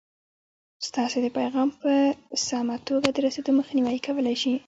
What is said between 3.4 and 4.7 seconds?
مخنیوی کولای شي.